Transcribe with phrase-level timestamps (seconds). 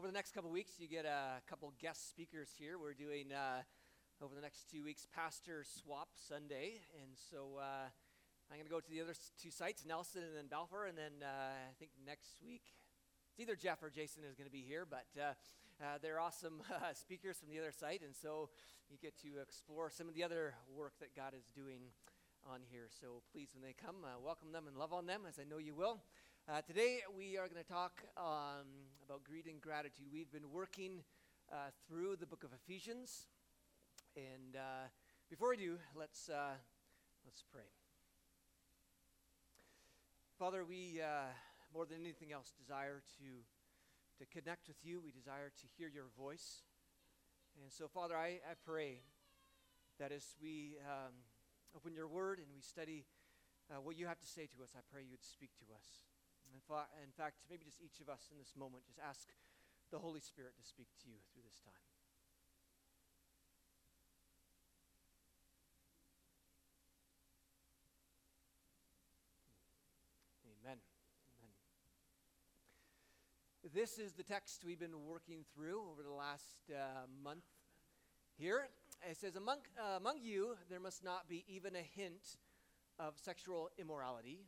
[0.00, 2.78] over the next couple weeks, you get a couple guest speakers here.
[2.78, 3.60] We're doing, uh,
[4.24, 6.80] over the next two weeks, Pastor Swap Sunday.
[7.02, 7.84] And so uh,
[8.48, 10.86] I'm going to go to the other two sites, Nelson and then Balfour.
[10.86, 12.62] And then uh, I think next week,
[13.28, 14.86] it's either Jeff or Jason is going to be here.
[14.88, 15.36] But uh,
[15.84, 18.00] uh, they're awesome uh, speakers from the other site.
[18.00, 18.48] And so
[18.88, 21.92] you get to explore some of the other work that God is doing
[22.50, 22.88] on here.
[22.88, 25.74] So please, when they come, welcome them and love on them, as I know you
[25.74, 26.00] will.
[26.48, 30.06] Uh, today we are going to talk um, about greed and gratitude.
[30.12, 31.02] We've been working
[31.50, 33.26] uh, through the book of Ephesians,
[34.14, 34.86] and uh,
[35.28, 36.54] before we do, let's uh,
[37.24, 37.66] let's pray.
[40.38, 41.26] Father, we uh,
[41.74, 45.00] more than anything else desire to to connect with you.
[45.04, 46.62] We desire to hear your voice,
[47.60, 49.00] and so Father, I, I pray
[49.98, 51.14] that as we um,
[51.74, 53.06] open your Word and we study.
[53.72, 56.09] Uh, what you have to say to us, I pray you'd speak to us.
[56.54, 59.28] In fact, maybe just each of us in this moment, just ask
[59.90, 61.72] the Holy Spirit to speak to you through this time.
[70.62, 70.78] Amen.
[71.38, 71.52] Amen.
[73.74, 77.46] This is the text we've been working through over the last uh, month
[78.38, 78.68] here.
[79.08, 82.36] It says, among, uh, among you, there must not be even a hint
[82.98, 84.44] of sexual immorality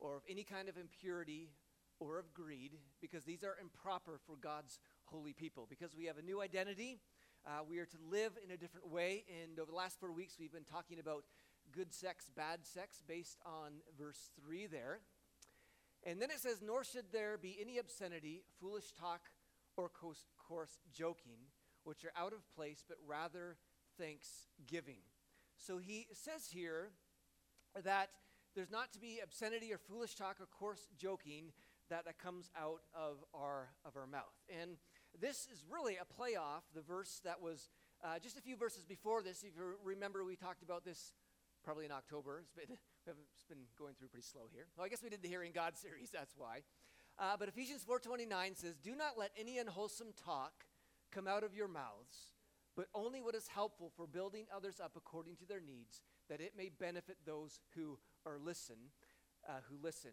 [0.00, 1.50] or of any kind of impurity
[1.98, 5.66] or of greed, because these are improper for God's holy people.
[5.68, 6.98] Because we have a new identity,
[7.46, 9.24] uh, we are to live in a different way.
[9.42, 11.24] And over the last four weeks, we've been talking about
[11.72, 15.00] good sex, bad sex, based on verse 3 there.
[16.04, 19.28] And then it says, Nor should there be any obscenity, foolish talk,
[19.76, 21.48] or coarse, coarse joking,
[21.84, 23.56] which are out of place, but rather
[23.98, 25.00] thanksgiving.
[25.56, 26.90] So he says here
[27.84, 28.10] that
[28.54, 31.52] there's not to be obscenity or foolish talk or coarse joking
[31.88, 34.34] that, that comes out of our, of our mouth.
[34.48, 34.76] And
[35.20, 37.68] this is really a play off the verse that was
[38.04, 39.42] uh, just a few verses before this.
[39.42, 41.14] If you remember, we talked about this
[41.64, 42.40] probably in October.
[42.40, 42.76] It's been,
[43.06, 44.66] it's been going through pretty slow here.
[44.76, 46.62] Well, I guess we did the Hearing God series, that's why.
[47.18, 50.52] Uh, but Ephesians 4.29 says, Do not let any unwholesome talk
[51.12, 52.32] come out of your mouths,
[52.76, 56.52] but only what is helpful for building others up according to their needs, that it
[56.56, 58.76] may benefit those who are listen,
[59.48, 60.10] uh, who listen.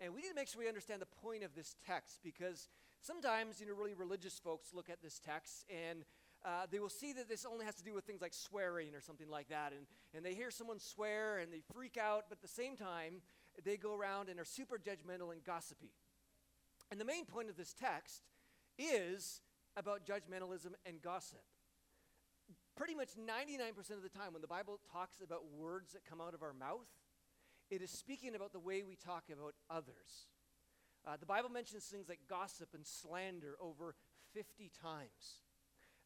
[0.00, 2.68] And we need to make sure we understand the point of this text because
[3.00, 6.04] sometimes, you know, really religious folks look at this text and
[6.44, 9.00] uh, they will see that this only has to do with things like swearing or
[9.00, 9.72] something like that.
[9.72, 13.22] And, and they hear someone swear and they freak out, but at the same time,
[13.64, 15.92] they go around and are super judgmental and gossipy.
[16.90, 18.22] And the main point of this text
[18.78, 19.40] is
[19.76, 21.42] about judgmentalism and gossip.
[22.76, 26.34] Pretty much 99% of the time, when the Bible talks about words that come out
[26.34, 26.86] of our mouth,
[27.70, 30.28] it is speaking about the way we talk about others.
[31.06, 33.94] Uh, the Bible mentions things like gossip and slander over
[34.34, 35.42] 50 times.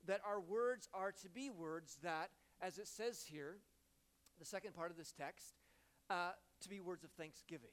[0.07, 3.59] That our words are to be words that, as it says here,
[4.39, 5.55] the second part of this text,
[6.09, 6.33] uh,
[6.63, 7.71] to be words of thanksgiving.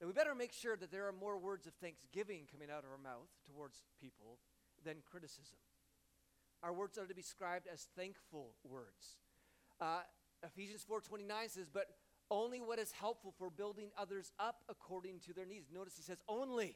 [0.00, 2.90] Now, we better make sure that there are more words of thanksgiving coming out of
[2.90, 4.38] our mouth towards people
[4.84, 5.58] than criticism.
[6.62, 9.18] Our words are to be described as thankful words.
[9.80, 10.02] Uh,
[10.42, 11.96] Ephesians 4:29 says, "But
[12.32, 15.68] only what is helpful for building others up according to their needs.
[15.72, 16.74] Notice he says only.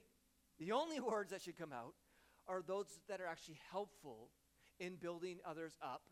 [0.59, 1.95] The only words that should come out
[2.47, 4.29] are those that are actually helpful
[4.79, 6.03] in building others up,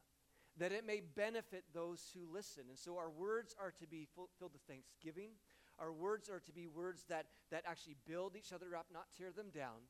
[0.56, 2.64] that it may benefit those who listen.
[2.70, 5.30] And so our words are to be filled with thanksgiving.
[5.78, 9.30] Our words are to be words that, that actually build each other up, not tear
[9.30, 9.84] them down.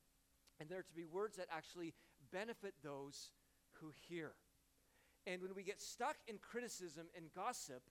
[0.58, 1.94] And they're to be words that actually
[2.32, 3.30] benefit those
[3.74, 4.32] who hear.
[5.26, 7.82] And when we get stuck in criticism and gossip,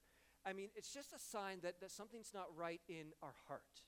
[0.46, 3.82] I mean, it's just a sign that, that something's not right in our heart.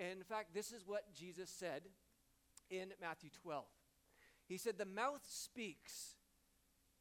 [0.00, 1.82] And in fact, this is what Jesus said
[2.70, 3.64] in Matthew 12.
[4.46, 6.14] He said, The mouth speaks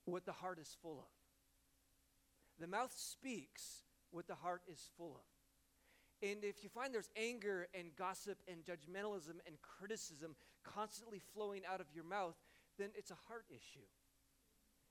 [0.05, 2.59] what the heart is full of.
[2.59, 6.27] The mouth speaks what the heart is full of.
[6.27, 11.79] And if you find there's anger and gossip and judgmentalism and criticism constantly flowing out
[11.79, 12.35] of your mouth,
[12.79, 13.85] then it's a heart issue.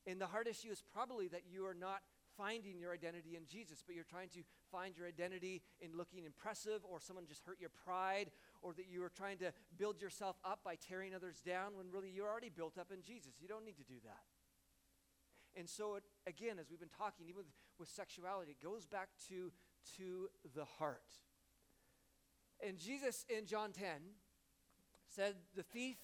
[0.07, 2.01] And the heart issue is probably that you are not
[2.37, 4.41] finding your identity in Jesus, but you're trying to
[4.71, 8.31] find your identity in looking impressive, or someone just hurt your pride,
[8.63, 12.11] or that you are trying to build yourself up by tearing others down when really
[12.11, 13.35] you're already built up in Jesus.
[13.41, 14.25] You don't need to do that.
[15.59, 17.47] And so, it, again, as we've been talking, even with,
[17.79, 19.51] with sexuality, it goes back to,
[19.97, 21.01] to the heart.
[22.67, 23.87] And Jesus in John 10
[25.09, 25.97] said, The thief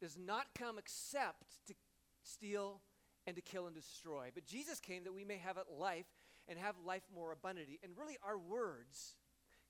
[0.00, 1.74] does not come except to
[2.22, 2.80] steal,
[3.26, 4.30] and to kill and destroy.
[4.34, 6.06] But Jesus came that we may have life
[6.48, 7.78] and have life more abundantly.
[7.82, 9.14] And really, our words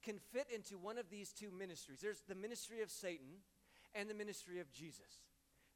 [0.03, 3.43] can fit into one of these two ministries there's the ministry of Satan
[3.95, 5.25] and the ministry of Jesus.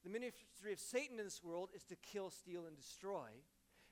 [0.05, 3.29] The ministry of Satan in this world is to kill, steal, and destroy.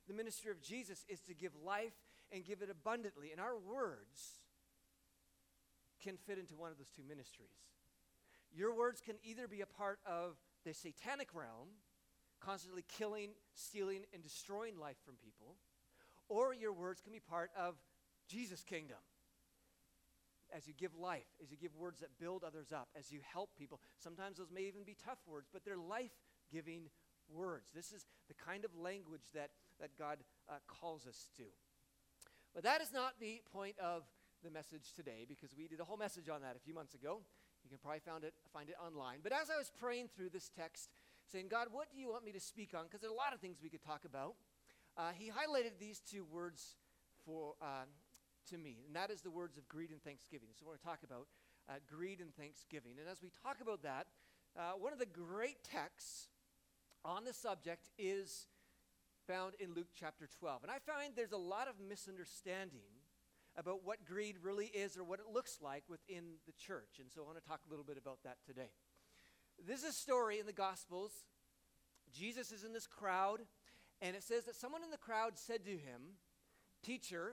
[0.07, 1.93] The ministry of Jesus is to give life
[2.33, 3.31] and give it abundantly.
[3.31, 4.41] And our words
[6.03, 7.53] can fit into one of those two ministries.
[8.55, 11.69] Your words can either be a part of the satanic realm,
[12.41, 15.57] constantly killing, stealing, and destroying life from people,
[16.29, 17.75] or your words can be part of
[18.29, 18.99] Jesus' kingdom.
[20.55, 23.51] As you give life, as you give words that build others up, as you help
[23.59, 26.13] people, sometimes those may even be tough words, but they're life
[26.51, 26.89] giving
[27.29, 27.71] words.
[27.75, 29.51] This is the kind of language that,
[29.81, 30.19] that God
[30.49, 31.45] uh, calls us to.
[32.55, 34.05] But that is not the point of
[34.43, 37.21] the message today because we did a whole message on that a few months ago.
[37.65, 39.19] You can probably found it, find it online.
[39.23, 40.91] But as I was praying through this text,
[41.31, 42.85] saying, God, what do you want me to speak on?
[42.85, 44.35] Because there are a lot of things we could talk about.
[44.97, 46.77] Uh, he highlighted these two words
[47.25, 47.85] for uh,
[48.51, 50.49] to me, and that is the words of greed and thanksgiving.
[50.53, 51.27] So we're going to talk about
[51.69, 52.93] uh, greed and thanksgiving.
[52.99, 54.07] And as we talk about that,
[54.59, 56.29] uh, one of the great texts
[57.05, 58.47] on the subject is
[59.27, 60.63] found in Luke chapter 12.
[60.63, 62.89] And I find there's a lot of misunderstanding
[63.57, 66.99] about what greed really is or what it looks like within the church.
[67.01, 68.71] And so I want to talk a little bit about that today.
[69.67, 71.13] This is a story in the Gospels.
[72.13, 73.41] Jesus is in this crowd,
[74.01, 76.17] and it says that someone in the crowd said to him,
[76.83, 77.33] Teacher,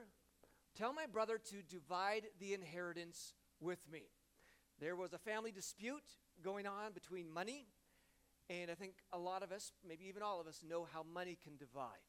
[0.76, 4.02] tell my brother to divide the inheritance with me.
[4.80, 6.02] There was a family dispute
[6.42, 7.66] going on between money,
[8.50, 11.38] and I think a lot of us, maybe even all of us, know how money
[11.42, 12.04] can divide.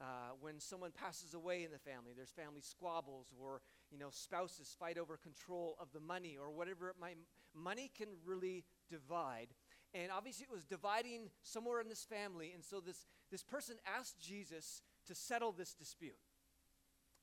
[0.00, 3.62] Uh, when someone passes away in the family, there's family squabbles, or
[3.92, 7.16] you know, spouses fight over control of the money, or whatever it might.
[7.54, 9.48] Money can really divide,
[9.92, 14.20] and obviously it was dividing somewhere in this family, and so this this person asked
[14.20, 16.18] Jesus to settle this dispute.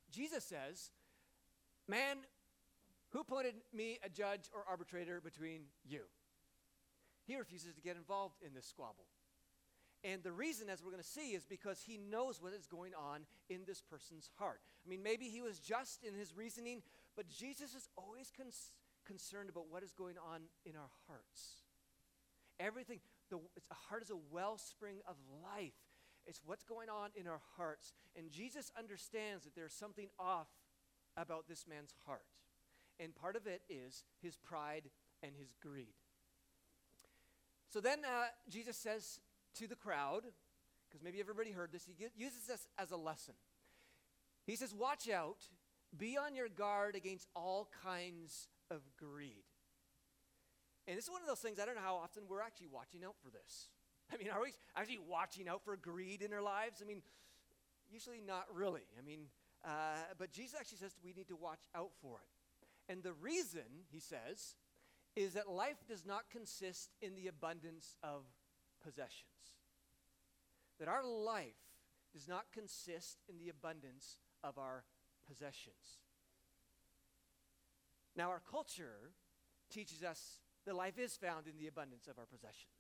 [0.10, 0.92] Jesus says,
[1.88, 2.18] "Man,
[3.10, 6.04] who appointed me a judge or arbitrator between you?"
[7.26, 9.06] He refuses to get involved in this squabble.
[10.04, 12.94] And the reason, as we're going to see, is because he knows what is going
[12.96, 14.62] on in this person's heart.
[14.84, 16.82] I mean, maybe he was just in his reasoning,
[17.16, 18.72] but Jesus is always cons-
[19.12, 21.64] concerned about what is going on in our hearts.
[22.62, 23.00] Everything,
[23.30, 23.40] the
[23.90, 25.74] heart is a wellspring of life.
[26.26, 27.92] It's what's going on in our hearts.
[28.16, 30.48] And Jesus understands that there's something off
[31.18, 32.22] about this man's heart.
[33.02, 34.90] And part of it is his pride
[35.22, 35.96] and his greed.
[37.70, 39.20] So then uh, Jesus says
[39.56, 40.24] to the crowd,
[40.88, 43.34] because maybe everybody heard this, he uses this as a lesson.
[44.46, 45.48] He says, Watch out,
[45.98, 49.44] be on your guard against all kinds of greed.
[50.88, 53.04] And this is one of those things, I don't know how often we're actually watching
[53.04, 53.70] out for this.
[54.14, 56.82] I mean, are we actually watching out for greed in our lives?
[56.82, 57.04] I mean,
[57.92, 58.88] usually not really.
[58.98, 59.28] I mean,
[59.64, 62.92] uh, but Jesus actually says we need to watch out for it.
[62.92, 64.56] And the reason, he says,
[65.16, 68.24] is that life does not consist in the abundance of
[68.84, 69.32] possessions
[70.82, 71.62] that our life
[72.12, 74.84] does not consist in the abundance of our
[75.28, 76.02] possessions.
[78.16, 79.12] Now, our culture
[79.70, 82.74] teaches us that life is found in the abundance of our possessions.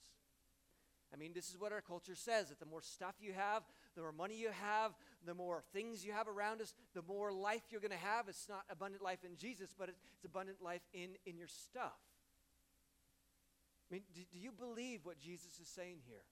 [1.13, 3.63] I mean, this is what our culture says that the more stuff you have,
[3.95, 4.93] the more money you have,
[5.25, 8.29] the more things you have around us, the more life you're going to have.
[8.29, 11.99] It's not abundant life in Jesus, but it's, abundant life in, in your stuff.
[13.89, 16.23] I mean, do, do you believe what Jesus is saying here?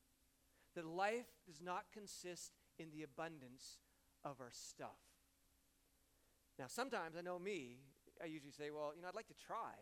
[0.75, 3.79] that life does not consist in the abundance
[4.24, 5.00] of our stuff.
[6.58, 7.79] Now, sometimes I know me,
[8.21, 9.73] I usually say, well, you know, I'd like to try.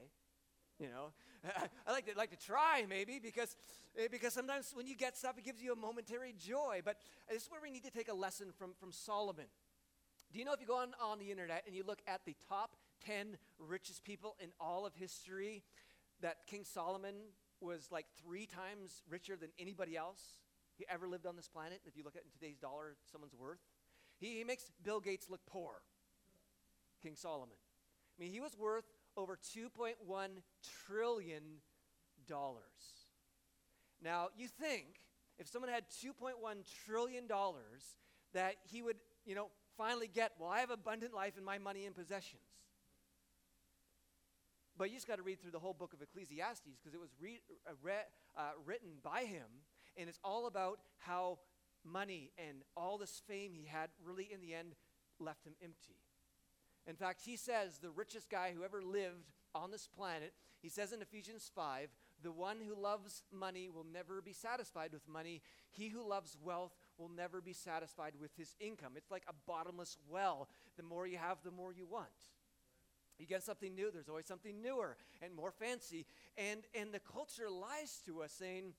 [0.80, 1.12] You know,
[1.88, 3.56] I like to like to try maybe because
[3.98, 6.82] eh, because sometimes when you get stuff, it gives you a momentary joy.
[6.86, 6.98] But
[7.30, 9.46] this is where we need to take a lesson from from Solomon.
[10.32, 12.36] Do you know if you go on, on the internet and you look at the
[12.48, 12.76] top
[13.06, 15.64] 10 richest people in all of history,
[16.22, 17.16] that King Solomon
[17.62, 20.38] was like three times richer than anybody else?
[20.78, 21.82] he ever lived on this planet.
[21.86, 23.60] If you look at in today's dollar, someone's worth.
[24.20, 25.82] He, he makes Bill Gates look poor,
[27.02, 27.58] King Solomon.
[28.18, 29.94] I mean, he was worth over $2.1
[30.88, 31.42] trillion.
[34.04, 34.86] Now, you think
[35.40, 36.34] if someone had $2.1
[36.86, 37.28] trillion
[38.34, 41.86] that he would, you know, finally get, well, I have abundant life in my money
[41.86, 42.42] and possessions.
[44.78, 47.10] But you just got to read through the whole book of Ecclesiastes because it was
[47.20, 48.08] re- uh, re-
[48.38, 49.46] uh, written by him
[49.98, 51.40] and it's all about how
[51.84, 54.74] money and all this fame he had really, in the end,
[55.20, 55.96] left him empty.
[56.88, 60.94] In fact, he says the richest guy who ever lived on this planet, he says
[60.94, 61.90] in Ephesians 5,
[62.24, 65.42] the one who loves money will never be satisfied with money.
[65.70, 68.94] He who loves wealth will never be satisfied with his income.
[68.96, 70.50] It's like a bottomless well.
[70.78, 72.08] The more you have, the more you want.
[73.20, 76.06] You get something new, there's always something newer and more fancy.
[76.38, 78.74] And, and the culture lies to us saying,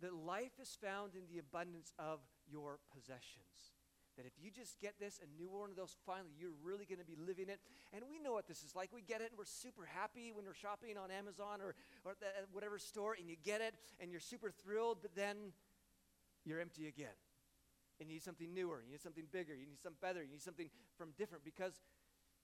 [0.00, 3.74] that life is found in the abundance of your possessions.
[4.18, 6.98] That if you just get this, a new one of those, finally, you're really going
[6.98, 7.60] to be living it.
[7.94, 8.90] And we know what this is like.
[8.92, 12.18] We get it, and we're super happy when we're shopping on Amazon or, or at
[12.20, 15.54] uh, whatever store, and you get it, and you're super thrilled, but then
[16.44, 17.14] you're empty again.
[18.00, 20.42] And you need something newer, you need something bigger, you need something better, you need
[20.42, 21.80] something from different because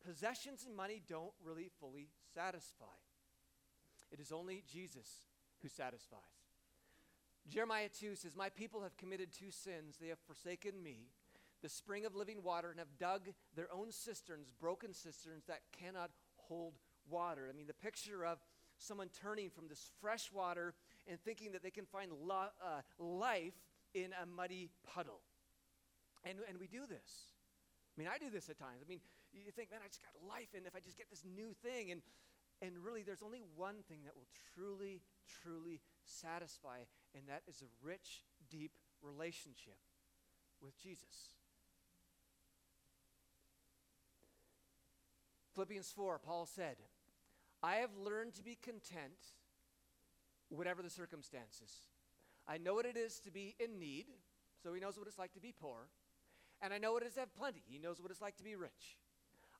[0.07, 2.99] possessions and money don't really fully satisfy.
[4.13, 5.27] It is only Jesus
[5.63, 6.21] who satisfies.
[7.49, 9.97] Jeremiah 2 says, My people have committed two sins.
[10.01, 11.09] They have forsaken me
[11.65, 13.23] the spring of living water and have dug
[13.57, 16.75] their own cisterns, broken cisterns that cannot hold
[17.09, 17.49] water.
[17.49, 18.39] I mean, the picture of
[18.77, 20.75] someone turning from this fresh water
[21.09, 23.55] and thinking that they can find lo- uh, life
[23.95, 25.21] in a muddy puddle.
[26.23, 27.33] And, and we do this.
[27.97, 28.83] I mean, I do this at times.
[28.85, 29.01] I mean,
[29.33, 31.93] you think, man, I just got life, and if I just get this new thing,
[31.93, 32.03] and,
[32.61, 35.01] and really, there's only one thing that will truly,
[35.43, 39.79] truly satisfy, and that is a rich, deep relationship
[40.61, 41.35] with Jesus.
[45.55, 46.77] Philippians 4, Paul said,
[47.63, 49.35] I have learned to be content,
[50.49, 51.71] whatever the circumstances.
[52.47, 54.07] I know what it is to be in need,
[54.63, 55.89] so he knows what it's like to be poor.
[56.61, 58.45] And I know what it is to have plenty, he knows what it's like to
[58.45, 58.99] be rich.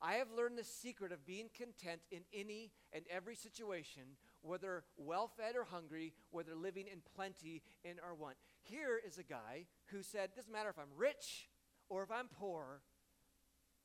[0.03, 4.03] I have learned the secret of being content in any and every situation,
[4.43, 8.37] whether well fed or hungry, whether living in plenty in or want.
[8.61, 11.49] Here is a guy who said, Doesn't matter if I'm rich
[11.89, 12.83] or if I'm poor,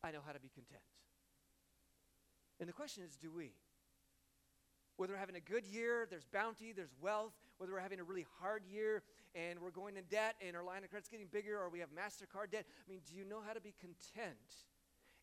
[0.03, 0.81] I know how to be content.
[2.59, 3.51] And the question is do we?
[4.97, 8.25] Whether we're having a good year, there's bounty, there's wealth, whether we're having a really
[8.41, 9.01] hard year
[9.33, 11.89] and we're going in debt and our line of credit's getting bigger or we have
[11.89, 12.65] MasterCard debt.
[12.67, 14.67] I mean, do you know how to be content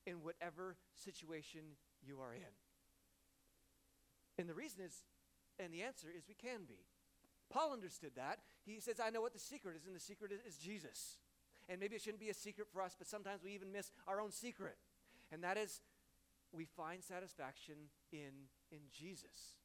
[0.06, 1.60] in whatever situation
[2.02, 2.54] you are in?
[4.38, 5.04] And the reason is,
[5.58, 6.86] and the answer is we can be.
[7.50, 8.38] Paul understood that.
[8.64, 11.18] He says, I know what the secret is, and the secret is, is Jesus.
[11.68, 14.20] And maybe it shouldn't be a secret for us, but sometimes we even miss our
[14.20, 14.76] own secret.
[15.32, 15.80] And that is
[16.56, 17.74] we find satisfaction
[18.12, 19.58] in, in Jesus.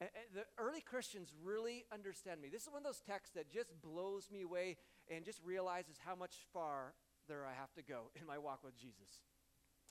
[0.00, 2.48] And, and the early Christians really understand me.
[2.48, 4.76] This is one of those texts that just blows me away
[5.10, 9.20] and just realizes how much farther I have to go in my walk with Jesus.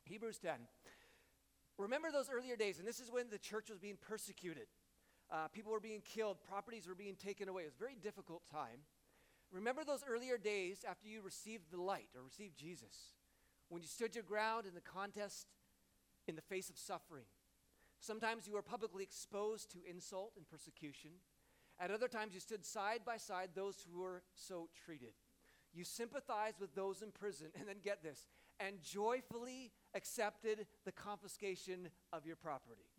[0.06, 0.54] Hebrews 10.
[1.78, 4.68] Remember those earlier days, and this is when the church was being persecuted.
[5.30, 7.64] Uh, people were being killed, properties were being taken away.
[7.64, 8.86] It was a very difficult time.
[9.52, 13.16] Remember those earlier days after you received the light or received Jesus,
[13.70, 15.48] when you stood your ground in the contest
[16.28, 17.26] in the face of suffering.
[18.00, 21.12] Sometimes you were publicly exposed to insult and persecution.
[21.80, 25.14] At other times, you stood side by side those who were so treated.
[25.74, 28.28] You sympathized with those in prison, and then get this,
[28.60, 32.90] and joyfully accepted the confiscation of your property.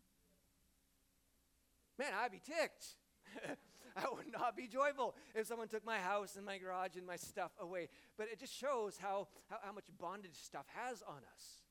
[1.98, 2.96] Man, I'd be ticked.
[3.96, 7.16] I would not be joyful if someone took my house and my garage and my
[7.16, 7.88] stuff away.
[8.18, 11.62] But it just shows how, how, how much bondage stuff has on us.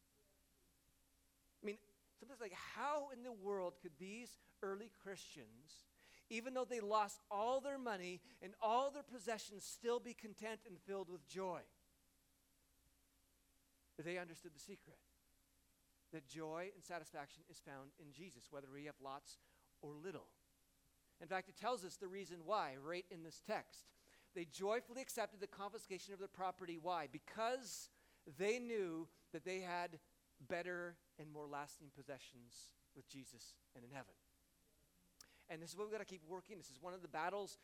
[2.20, 5.86] Sometimes like, how in the world could these early Christians,
[6.30, 10.78] even though they lost all their money and all their possessions, still be content and
[10.88, 11.60] filled with joy?
[14.04, 14.98] They understood the secret
[16.12, 19.38] that joy and satisfaction is found in Jesus, whether we have lots
[19.82, 20.28] or little.
[21.22, 23.86] In fact, it tells us the reason why right in this text.
[24.34, 26.78] They joyfully accepted the confiscation of their property.
[26.82, 27.08] Why?
[27.12, 27.90] Because
[28.38, 30.00] they knew that they had
[30.42, 34.14] better and more lasting possessions with Jesus and in heaven.
[35.50, 36.58] And this is what we've got to keep working.
[36.58, 37.58] This is one of the battles.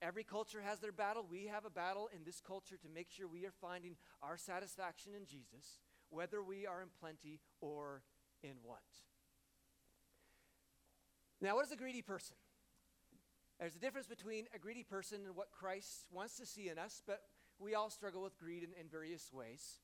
[0.00, 1.26] Every culture has their battle.
[1.28, 5.12] We have a battle in this culture to make sure we are finding our satisfaction
[5.16, 5.80] in Jesus,
[6.10, 8.02] whether we are in plenty or
[8.42, 8.80] in want.
[11.40, 12.36] Now, what is a greedy person?
[13.60, 17.02] There's a difference between a greedy person and what Christ wants to see in us,
[17.06, 17.22] but
[17.58, 19.80] we all struggle with greed in, in various ways.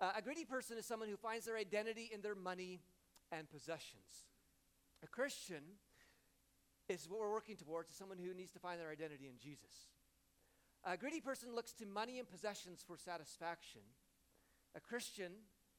[0.00, 2.80] Uh, a greedy person is someone who finds their identity in their money
[3.30, 4.26] and possessions.
[5.02, 5.62] A Christian
[6.88, 9.88] is what we're working towards, is someone who needs to find their identity in Jesus.
[10.84, 13.80] A greedy person looks to money and possessions for satisfaction.
[14.76, 15.32] A Christian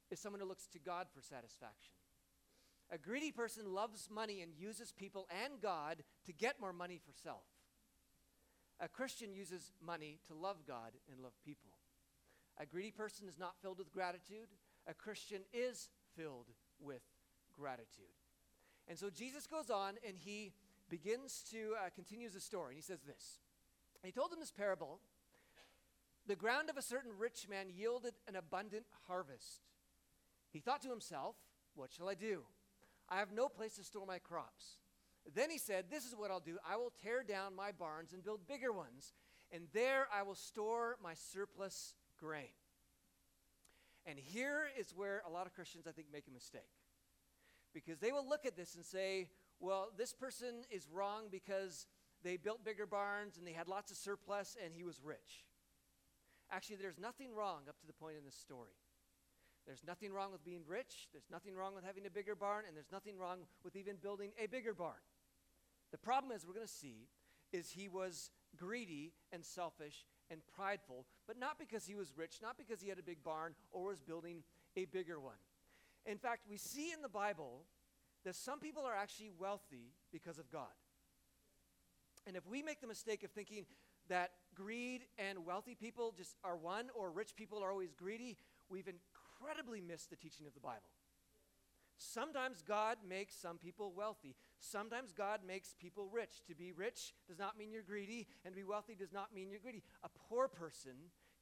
[0.09, 1.93] is someone who looks to God for satisfaction.
[2.91, 7.11] A greedy person loves money and uses people and God to get more money for
[7.11, 7.43] self.
[8.79, 11.74] A Christian uses money to love God and love people.
[12.59, 14.47] A greedy person is not filled with gratitude.
[14.87, 16.47] A Christian is filled
[16.79, 17.01] with
[17.57, 18.05] gratitude.
[18.87, 20.53] And so Jesus goes on and he
[20.89, 22.73] begins to uh, continues the story.
[22.73, 23.39] And he says this.
[24.03, 24.99] He told them this parable.
[26.27, 29.61] The ground of a certain rich man yielded an abundant harvest.
[30.51, 31.35] He thought to himself,
[31.75, 32.43] What shall I do?
[33.09, 34.77] I have no place to store my crops.
[35.33, 38.23] Then he said, This is what I'll do I will tear down my barns and
[38.23, 39.13] build bigger ones,
[39.51, 42.53] and there I will store my surplus grain.
[44.05, 46.69] And here is where a lot of Christians, I think, make a mistake.
[47.73, 49.29] Because they will look at this and say,
[49.59, 51.87] well, this person is wrong because
[52.23, 55.45] they built bigger barns and they had lots of surplus and he was rich.
[56.51, 58.77] Actually, there's nothing wrong up to the point in this story.
[59.65, 62.75] There's nothing wrong with being rich, there's nothing wrong with having a bigger barn, and
[62.75, 65.01] there's nothing wrong with even building a bigger barn.
[65.91, 67.07] The problem, as we're going to see,
[67.51, 72.57] is he was greedy and selfish and prideful, but not because he was rich, not
[72.57, 74.43] because he had a big barn or was building
[74.75, 75.37] a bigger one.
[76.05, 77.65] In fact, we see in the Bible
[78.23, 80.73] that some people are actually wealthy because of God.
[82.27, 83.65] And if we make the mistake of thinking
[84.09, 88.37] that greed and wealthy people just are one, or rich people are always greedy,
[88.69, 90.89] we've incredibly missed the teaching of the Bible.
[91.97, 94.35] Sometimes God makes some people wealthy.
[94.59, 96.41] Sometimes God makes people rich.
[96.47, 99.49] To be rich does not mean you're greedy, and to be wealthy does not mean
[99.49, 99.83] you're greedy.
[100.03, 100.93] A poor person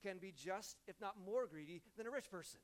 [0.03, 2.59] can be just, if not more greedy, than a rich person.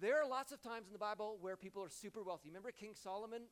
[0.00, 2.48] There are lots of times in the Bible where people are super wealthy.
[2.48, 3.42] Remember King Solomon?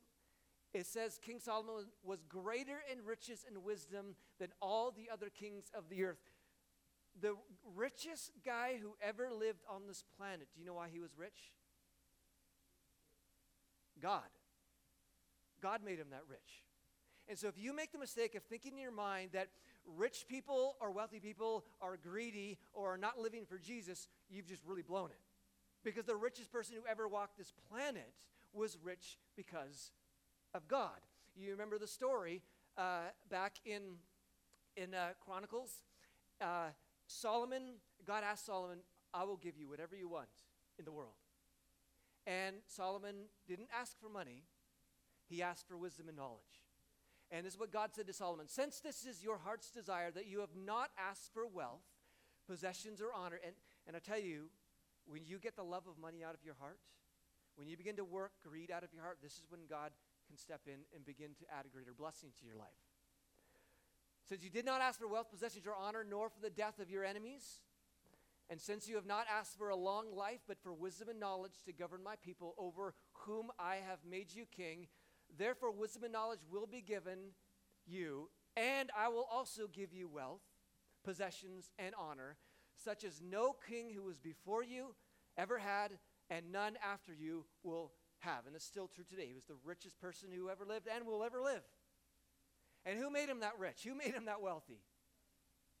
[0.73, 5.71] It says King Solomon was greater in riches and wisdom than all the other kings
[5.73, 6.31] of the earth.
[7.21, 7.35] The
[7.75, 11.53] richest guy who ever lived on this planet, do you know why he was rich?
[14.03, 14.21] God.
[15.61, 16.63] God made him that rich.
[17.29, 19.47] And so if you make the mistake of thinking in your mind that
[19.97, 24.61] rich people or wealthy people are greedy or are not living for Jesus, you've just
[24.65, 25.19] really blown it.
[25.85, 28.13] Because the richest person who ever walked this planet
[28.53, 29.91] was rich because
[30.53, 30.99] of God.
[31.35, 32.41] You remember the story
[32.77, 33.81] uh, back in,
[34.75, 35.81] in uh, Chronicles?
[36.41, 36.67] Uh,
[37.07, 38.79] Solomon, God asked Solomon,
[39.13, 40.27] I will give you whatever you want
[40.77, 41.13] in the world.
[42.25, 44.43] And Solomon didn't ask for money,
[45.27, 46.63] he asked for wisdom and knowledge.
[47.31, 50.27] And this is what God said to Solomon Since this is your heart's desire that
[50.27, 51.83] you have not asked for wealth,
[52.47, 53.55] possessions, or honor, and,
[53.87, 54.49] and I tell you,
[55.05, 56.79] when you get the love of money out of your heart,
[57.55, 59.91] when you begin to work greed out of your heart, this is when God
[60.27, 62.81] can step in and begin to add a greater blessing to your life.
[64.27, 66.89] Since you did not ask for wealth, possessions, or honor, nor for the death of
[66.89, 67.59] your enemies,
[68.49, 71.63] and since you have not asked for a long life, but for wisdom and knowledge
[71.65, 74.87] to govern my people over whom I have made you king,
[75.37, 77.33] therefore wisdom and knowledge will be given
[77.85, 80.41] you, and I will also give you wealth,
[81.03, 82.37] possessions, and honor,
[82.75, 84.95] such as no king who was before you
[85.37, 85.91] ever had,
[86.29, 88.45] and none after you will have.
[88.45, 89.27] And it's still true today.
[89.27, 91.63] He was the richest person who ever lived and will ever live.
[92.85, 93.83] And who made him that rich?
[93.83, 94.81] Who made him that wealthy?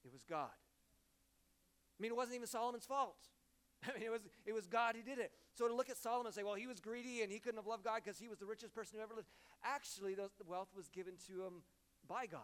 [0.05, 0.49] It was God.
[1.97, 3.17] I mean, it wasn't even Solomon's fault.
[3.83, 5.31] I mean, it was, it was God who did it.
[5.53, 7.67] So to look at Solomon and say, well, he was greedy and he couldn't have
[7.67, 9.27] loved God because he was the richest person who ever lived.
[9.63, 11.63] Actually, the wealth was given to him
[12.07, 12.41] by God.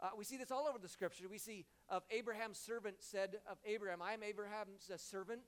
[0.00, 1.28] Uh, we see this all over the scripture.
[1.28, 5.42] We see of Abraham's servant said of Abraham, I am Abraham's uh, servant.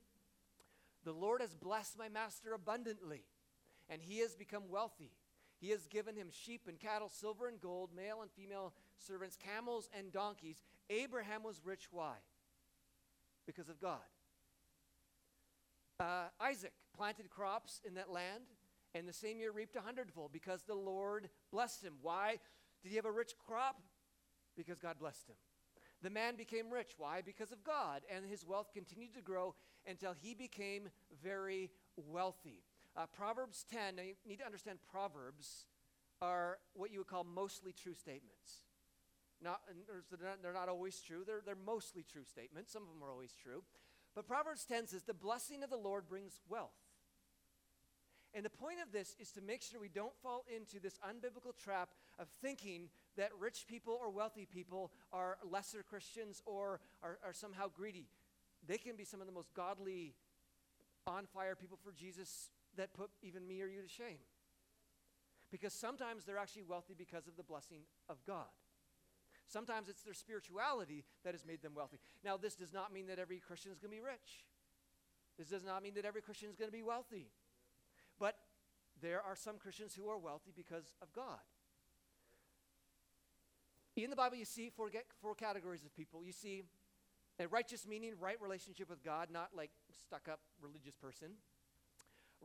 [1.05, 3.25] The Lord has blessed my master abundantly,
[3.91, 5.11] and he has become wealthy.
[5.61, 9.89] He has given him sheep and cattle, silver and gold, male and female servants, camels
[9.97, 10.63] and donkeys.
[10.89, 11.89] Abraham was rich.
[11.91, 12.15] Why?
[13.47, 13.99] Because of God.
[16.01, 18.45] Uh, Isaac planted crops in that land,
[18.95, 21.95] and the same year reaped a hundredfold because the Lord blessed him.
[22.03, 22.39] Why
[22.83, 23.81] did he have a rich crop?
[24.57, 25.37] Because God blessed him.
[26.03, 26.93] The man became rich.
[26.99, 27.23] Why?
[27.23, 28.03] Because of God.
[28.15, 29.55] And his wealth continued to grow
[29.87, 30.89] until he became
[31.23, 32.63] very wealthy.
[32.97, 35.67] Uh, Proverbs 10, now you need to understand Proverbs
[36.21, 38.63] are what you would call mostly true statements.
[39.45, 39.61] Not,
[40.43, 41.23] they're not always true.
[41.27, 42.73] They're, they're mostly true statements.
[42.73, 43.63] Some of them are always true.
[44.15, 46.73] But Proverbs 10 says, The blessing of the Lord brings wealth.
[48.33, 51.57] And the point of this is to make sure we don't fall into this unbiblical
[51.63, 57.33] trap of thinking that rich people or wealthy people are lesser Christians or are, are
[57.33, 58.09] somehow greedy.
[58.67, 60.15] They can be some of the most godly,
[61.07, 64.19] on fire people for Jesus that put even me or you to shame.
[65.51, 68.47] Because sometimes they're actually wealthy because of the blessing of God.
[69.47, 71.99] Sometimes it's their spirituality that has made them wealthy.
[72.25, 74.45] Now, this does not mean that every Christian is going to be rich.
[75.39, 77.29] This does not mean that every Christian is going to be wealthy.
[78.19, 78.37] But
[79.03, 81.41] there are some Christians who are wealthy because of God.
[83.97, 86.25] In the Bible, you see four, four categories of people.
[86.25, 86.63] You see
[87.39, 89.71] a righteous meaning, right relationship with God, not like
[90.07, 91.29] stuck up religious person.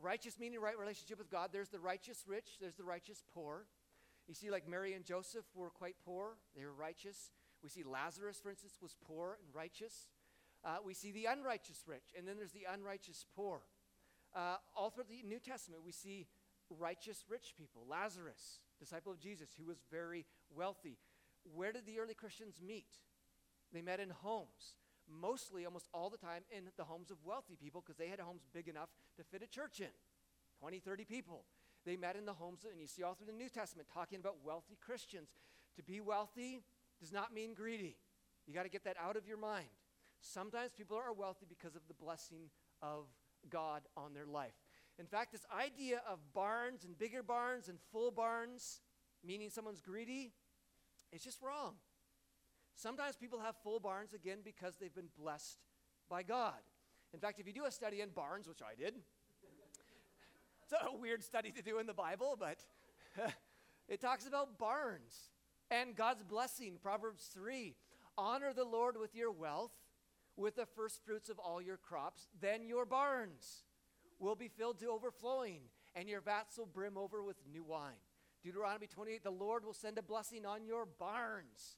[0.00, 1.50] Righteous meaning, right relationship with God.
[1.52, 3.66] There's the righteous rich, there's the righteous poor.
[4.30, 7.32] You see, like Mary and Joseph were quite poor, they were righteous.
[7.64, 10.06] We see Lazarus, for instance, was poor and righteous.
[10.64, 13.62] Uh, we see the unrighteous rich, and then there's the unrighteous poor.
[14.32, 16.28] Uh, all through the New Testament, we see
[16.78, 17.82] righteous rich people.
[17.90, 20.96] Lazarus disciple of Jesus, who was very wealthy.
[21.52, 22.98] Where did the early Christians meet?
[23.72, 24.76] They met in homes,
[25.08, 28.46] mostly, almost all the time, in the homes of wealthy people because they had homes
[28.54, 29.90] big enough to fit a church in
[30.60, 31.46] 20, 30 people.
[31.84, 34.36] They met in the homes, and you see all through the New Testament talking about
[34.44, 35.30] wealthy Christians.
[35.76, 36.60] To be wealthy
[37.00, 37.96] does not mean greedy.
[38.46, 39.68] You got to get that out of your mind.
[40.20, 42.50] Sometimes people are wealthy because of the blessing
[42.82, 43.06] of
[43.48, 44.54] God on their life.
[44.98, 48.80] In fact, this idea of barns and bigger barns and full barns,
[49.24, 50.32] meaning someone's greedy,
[51.12, 51.74] is just wrong.
[52.74, 55.58] Sometimes people have full barns again because they've been blessed
[56.10, 56.60] by God.
[57.14, 58.94] In fact, if you do a study in barns, which I did,
[60.70, 62.58] it's a weird study to do in the Bible, but
[63.88, 65.30] it talks about barns
[65.70, 66.78] and God's blessing.
[66.80, 67.74] Proverbs 3
[68.16, 69.72] Honor the Lord with your wealth,
[70.36, 73.64] with the first fruits of all your crops, then your barns
[74.18, 75.60] will be filled to overflowing,
[75.94, 77.94] and your vats will brim over with new wine.
[78.42, 81.76] Deuteronomy 28 The Lord will send a blessing on your barns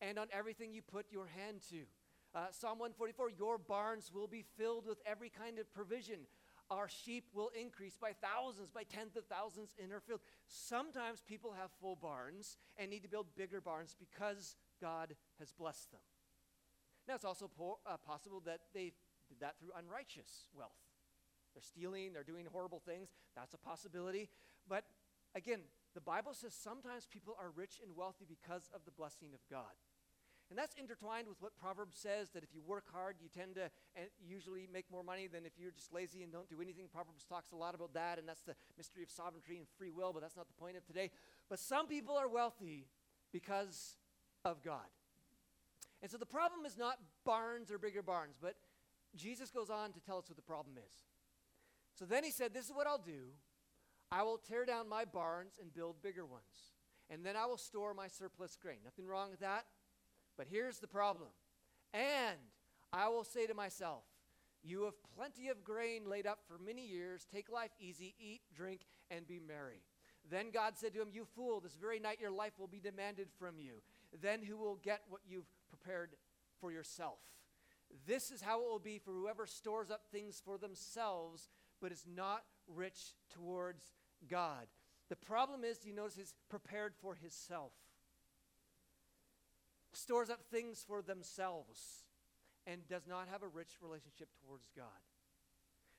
[0.00, 1.82] and on everything you put your hand to.
[2.34, 6.20] Uh, Psalm 144 Your barns will be filled with every kind of provision.
[6.70, 10.20] Our sheep will increase by thousands, by tens of thousands in our field.
[10.46, 15.90] Sometimes people have full barns and need to build bigger barns because God has blessed
[15.90, 16.00] them.
[17.06, 18.92] Now, it's also po- uh, possible that they
[19.28, 20.70] did that through unrighteous wealth.
[21.54, 23.10] They're stealing, they're doing horrible things.
[23.36, 24.30] That's a possibility.
[24.68, 24.84] But
[25.34, 25.60] again,
[25.94, 29.76] the Bible says sometimes people are rich and wealthy because of the blessing of God.
[30.52, 33.70] And that's intertwined with what Proverbs says that if you work hard, you tend to
[34.22, 36.88] usually make more money than if you're just lazy and don't do anything.
[36.92, 40.12] Proverbs talks a lot about that, and that's the mystery of sovereignty and free will,
[40.12, 41.10] but that's not the point of today.
[41.48, 42.84] But some people are wealthy
[43.32, 43.96] because
[44.44, 44.92] of God.
[46.02, 48.56] And so the problem is not barns or bigger barns, but
[49.16, 50.92] Jesus goes on to tell us what the problem is.
[51.94, 53.32] So then he said, This is what I'll do
[54.10, 56.74] I will tear down my barns and build bigger ones,
[57.08, 58.80] and then I will store my surplus grain.
[58.84, 59.64] Nothing wrong with that.
[60.36, 61.28] But here's the problem.
[61.92, 62.38] And
[62.92, 64.04] I will say to myself,
[64.62, 67.26] You have plenty of grain laid up for many years.
[67.32, 69.82] Take life easy, eat, drink, and be merry.
[70.30, 73.28] Then God said to him, You fool, this very night your life will be demanded
[73.38, 73.82] from you.
[74.20, 76.10] Then who will get what you've prepared
[76.60, 77.18] for yourself?
[78.06, 81.48] This is how it will be for whoever stores up things for themselves,
[81.80, 83.84] but is not rich towards
[84.28, 84.66] God.
[85.08, 87.72] The problem is, you notice, he's prepared for himself
[89.92, 92.04] stores up things for themselves,
[92.66, 94.86] and does not have a rich relationship towards God.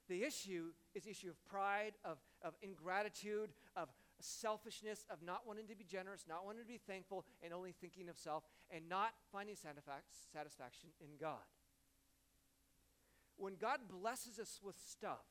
[0.10, 5.76] The issue is issue of pride, of, of ingratitude, of selfishness, of not wanting to
[5.76, 9.56] be generous, not wanting to be thankful, and only thinking of self, and not finding
[9.56, 11.44] satisfaction in God.
[13.38, 15.26] When God blesses us with stuff,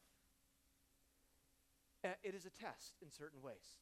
[2.04, 3.78] uh, it is a test in certain ways.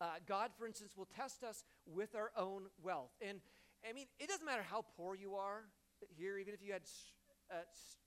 [0.00, 3.10] Uh, God, for instance, will test us with our own wealth.
[3.20, 3.40] And
[3.88, 5.62] I mean, it doesn't matter how poor you are
[6.16, 6.82] here, even if you had
[7.50, 7.56] uh,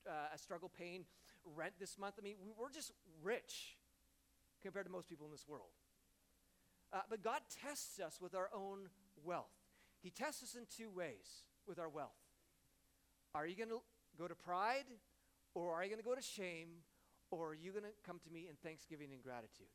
[0.09, 1.05] uh, a struggle paying
[1.55, 2.15] rent this month.
[2.19, 3.77] I mean, we're just rich
[4.61, 5.69] compared to most people in this world.
[6.91, 8.89] Uh, but God tests us with our own
[9.23, 9.53] wealth.
[10.01, 12.17] He tests us in two ways with our wealth.
[13.35, 13.81] Are you going to
[14.17, 14.85] go to pride,
[15.53, 16.69] or are you going to go to shame,
[17.29, 19.67] or are you going to come to me in thanksgiving and gratitude?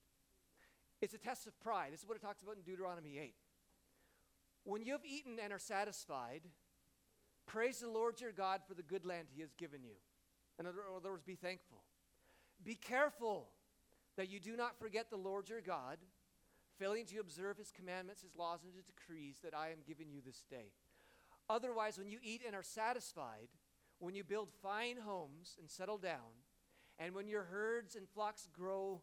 [1.00, 1.92] It's a test of pride.
[1.92, 3.34] This is what it talks about in Deuteronomy 8.
[4.64, 6.42] When you have eaten and are satisfied,
[7.46, 9.96] praise the Lord your God for the good land he has given you.
[10.60, 11.82] In other words, be thankful.
[12.64, 13.48] Be careful
[14.16, 15.98] that you do not forget the Lord your God,
[16.78, 20.20] failing to observe his commandments, his laws, and his decrees that I am giving you
[20.24, 20.72] this day.
[21.48, 23.48] Otherwise, when you eat and are satisfied,
[23.98, 26.42] when you build fine homes and settle down,
[26.98, 29.00] and when your herds and flocks grow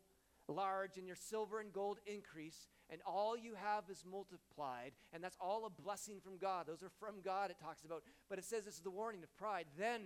[0.47, 5.37] large and your silver and gold increase, and all you have is multiplied, and that's
[5.39, 6.65] all a blessing from God.
[6.67, 8.03] Those are from God, it talks about.
[8.29, 9.65] But it says this is the warning of pride.
[9.77, 10.01] Then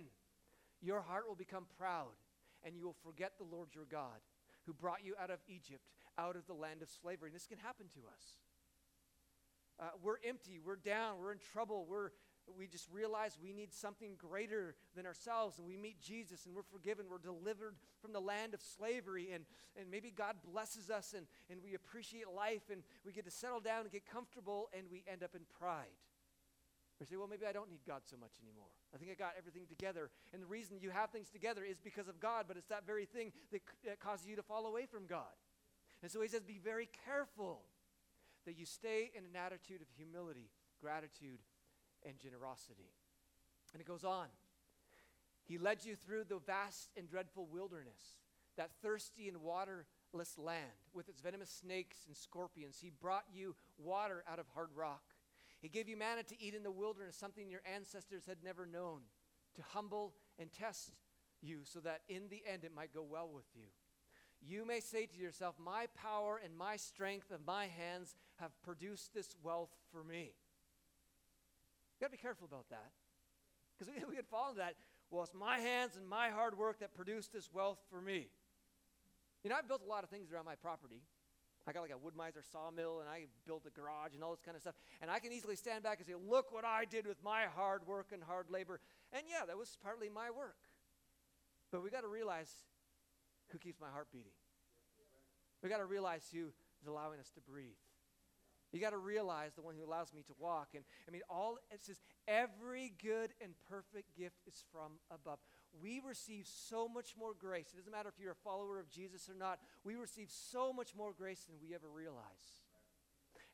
[0.82, 2.12] your heart will become proud,
[2.62, 4.20] and you will forget the Lord your God,
[4.66, 5.84] who brought you out of Egypt,
[6.18, 7.28] out of the land of slavery.
[7.28, 8.38] And this can happen to us.
[9.80, 12.10] Uh, we're empty, we're down, we're in trouble, we're
[12.56, 16.62] we just realize we need something greater than ourselves and we meet jesus and we're
[16.62, 19.44] forgiven we're delivered from the land of slavery and,
[19.76, 23.60] and maybe god blesses us and, and we appreciate life and we get to settle
[23.60, 25.96] down and get comfortable and we end up in pride.
[27.00, 28.68] We say well maybe i don't need god so much anymore.
[28.94, 30.10] I think i got everything together.
[30.32, 33.06] And the reason you have things together is because of god but it's that very
[33.06, 35.34] thing that, that causes you to fall away from god.
[36.02, 37.62] And so he says be very careful
[38.46, 41.38] that you stay in an attitude of humility gratitude
[42.04, 42.92] and generosity.
[43.72, 44.26] And it goes on.
[45.44, 48.18] He led you through the vast and dreadful wilderness,
[48.56, 52.78] that thirsty and waterless land with its venomous snakes and scorpions.
[52.80, 55.02] He brought you water out of hard rock.
[55.60, 59.00] He gave you manna to eat in the wilderness, something your ancestors had never known,
[59.56, 60.92] to humble and test
[61.42, 63.66] you so that in the end it might go well with you.
[64.46, 69.14] You may say to yourself, My power and my strength of my hands have produced
[69.14, 70.32] this wealth for me.
[71.94, 72.90] You got to be careful about that.
[73.78, 74.74] Because we, we could fall into that.
[75.10, 78.28] Well, it's my hands and my hard work that produced this wealth for me.
[79.42, 81.02] You know, I've built a lot of things around my property.
[81.66, 84.54] I got like a Wood-Mizer sawmill and I built a garage and all this kind
[84.54, 84.74] of stuff.
[85.00, 87.86] And I can easily stand back and say, look what I did with my hard
[87.86, 88.80] work and hard labor.
[89.12, 90.56] And yeah, that was partly my work.
[91.72, 92.50] But we got to realize
[93.50, 94.32] who keeps my heart beating.
[95.62, 96.48] We got to realize who
[96.82, 97.80] is allowing us to breathe.
[98.74, 100.68] You got to realize the one who allows me to walk.
[100.74, 105.38] And I mean, all it says, every good and perfect gift is from above
[105.80, 107.66] we receive so much more grace.
[107.72, 110.94] It doesn't matter if you're a follower of Jesus or not, we receive so much
[110.94, 112.62] more grace than we ever realize.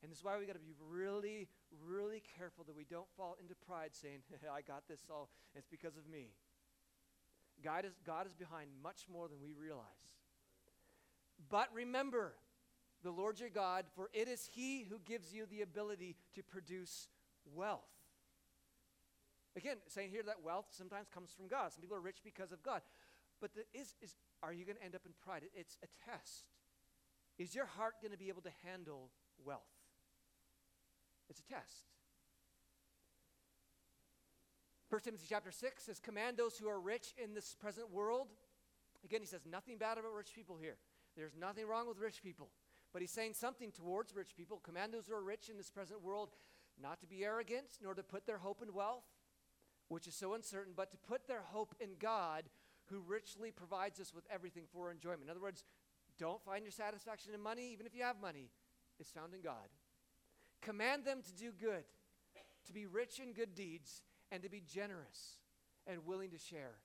[0.03, 1.47] And this is why we got to be really,
[1.85, 4.19] really careful that we don't fall into pride saying,
[4.53, 6.33] I got this all, it's because of me.
[7.63, 9.85] God is, God is behind much more than we realize.
[11.49, 12.33] But remember,
[13.03, 17.07] the Lord your God, for it is He who gives you the ability to produce
[17.53, 17.81] wealth.
[19.55, 21.73] Again, saying here that wealth sometimes comes from God.
[21.73, 22.81] Some people are rich because of God.
[23.41, 25.43] But the, is, is, are you going to end up in pride?
[25.43, 26.45] It, it's a test.
[27.37, 29.09] Is your heart going to be able to handle
[29.43, 29.61] wealth?
[31.29, 31.85] It's a test.
[34.89, 38.27] 1 Timothy chapter 6 says, Command those who are rich in this present world.
[39.03, 40.75] Again, he says nothing bad about rich people here.
[41.15, 42.49] There's nothing wrong with rich people.
[42.93, 44.59] But he's saying something towards rich people.
[44.59, 46.29] Command those who are rich in this present world
[46.81, 49.05] not to be arrogant, nor to put their hope in wealth,
[49.87, 52.43] which is so uncertain, but to put their hope in God,
[52.85, 55.23] who richly provides us with everything for enjoyment.
[55.23, 55.63] In other words,
[56.17, 58.49] don't find your satisfaction in money, even if you have money.
[58.99, 59.69] It's found in God.
[60.61, 61.83] Command them to do good,
[62.67, 64.01] to be rich in good deeds,
[64.31, 65.39] and to be generous
[65.87, 66.75] and willing to share.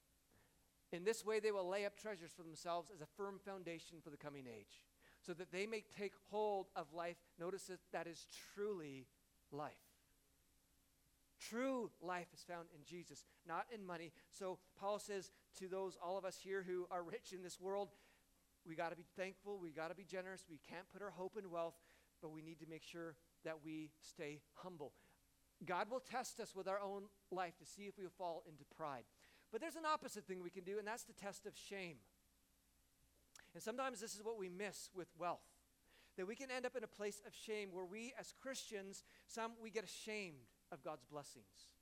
[0.92, 4.10] In this way, they will lay up treasures for themselves as a firm foundation for
[4.10, 4.82] the coming age,
[5.26, 7.16] so that they may take hold of life.
[7.38, 9.06] Notice that that is truly
[9.50, 9.72] life.
[11.40, 14.12] True life is found in Jesus, not in money.
[14.30, 17.88] So Paul says to those, all of us here who are rich in this world,
[18.66, 20.44] we got to be thankful, we got to be generous.
[20.48, 21.74] We can't put our hope in wealth,
[22.22, 24.92] but we need to make sure that we stay humble.
[25.64, 29.04] God will test us with our own life to see if we fall into pride.
[29.52, 31.96] But there's an opposite thing we can do, and that's the test of shame.
[33.56, 35.40] And sometimes this is what we miss with wealth.
[36.18, 39.52] That we can end up in a place of shame where we as Christians, some
[39.62, 41.72] we get ashamed of God's blessings.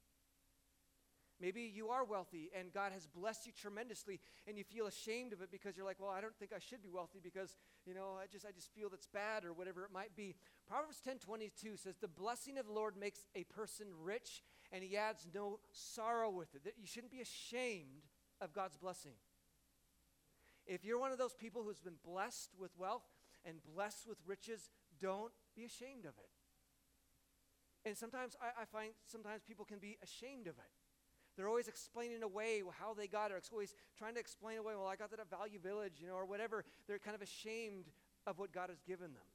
[1.40, 5.42] Maybe you are wealthy and God has blessed you tremendously and you feel ashamed of
[5.42, 8.16] it because you're like, well, I don't think I should be wealthy because, you know,
[8.22, 10.36] I just I just feel that's bad or whatever it might be.
[10.68, 15.26] Proverbs 10:22 says, "The blessing of the Lord makes a person rich and he adds
[15.34, 18.06] no sorrow with it." That you shouldn't be ashamed
[18.40, 19.16] of God's blessing.
[20.66, 23.04] If you're one of those people who's been blessed with wealth
[23.44, 26.30] and blessed with riches, don't be ashamed of it.
[27.86, 30.72] And sometimes I, I, find sometimes people can be ashamed of it.
[31.36, 34.86] They're always explaining away how they got it, or always trying to explain away, well,
[34.86, 36.64] I got that at Value Village, you know, or whatever.
[36.86, 37.90] They're kind of ashamed
[38.26, 39.26] of what God has given them.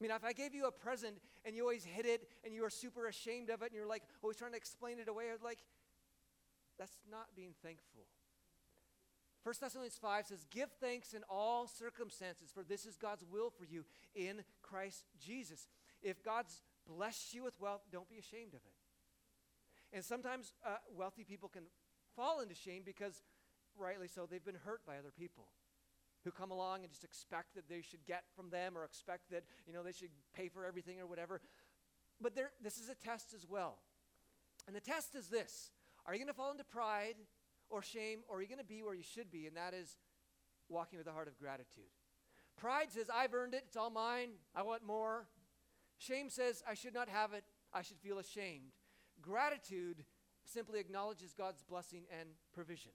[0.00, 2.62] I mean, if I gave you a present and you always hid it and you
[2.62, 5.42] were super ashamed of it and you're like always trying to explain it away, I'd
[5.42, 5.58] like,
[6.78, 8.06] that's not being thankful.
[9.42, 13.64] 1 Thessalonians 5 says, Give thanks in all circumstances, for this is God's will for
[13.64, 15.66] you in Christ Jesus.
[16.02, 19.96] If God's blessed you with wealth, don't be ashamed of it.
[19.96, 21.62] And sometimes uh, wealthy people can
[22.14, 23.22] fall into shame because,
[23.78, 25.46] rightly so, they've been hurt by other people
[26.24, 29.44] who come along and just expect that they should get from them or expect that,
[29.66, 31.40] you know, they should pay for everything or whatever.
[32.20, 33.78] But there, this is a test as well.
[34.66, 35.70] And the test is this
[36.04, 37.14] Are you going to fall into pride
[37.70, 39.46] or shame, or are you going to be where you should be?
[39.46, 39.96] And that is
[40.68, 41.90] walking with a heart of gratitude.
[42.56, 45.26] Pride says, I've earned it, it's all mine, I want more.
[45.98, 48.72] Shame says, I should not have it, I should feel ashamed.
[49.22, 50.04] Gratitude
[50.44, 52.92] simply acknowledges God's blessing and provision.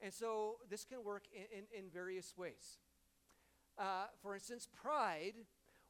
[0.00, 2.78] And so this can work in, in, in various ways.
[3.78, 5.34] Uh, for instance, pride